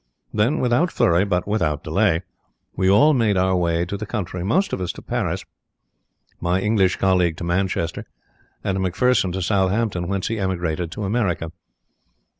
Then, 0.33 0.59
without 0.59 0.91
flurry, 0.91 1.25
but 1.25 1.47
without 1.47 1.83
delay, 1.83 2.23
we 2.75 2.89
all 2.89 3.13
made 3.13 3.37
our 3.37 3.55
way 3.55 3.83
out 3.83 3.91
of 3.91 3.99
the 3.99 4.07
country, 4.07 4.43
most 4.43 4.73
of 4.73 4.81
us 4.81 4.91
to 4.93 5.01
Paris, 5.03 5.45
my 6.39 6.59
English 6.59 6.95
colleague 6.95 7.37
to 7.37 7.43
Manchester, 7.43 8.05
and 8.63 8.79
McPherson 8.79 9.31
to 9.33 9.43
Southampton, 9.43 10.07
whence 10.07 10.27
he 10.27 10.39
emigrated 10.39 10.91
to 10.93 11.03
America. 11.03 11.51